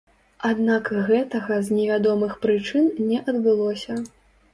[0.51, 3.99] Аднак гэтага з невядомых прычын не адбылося.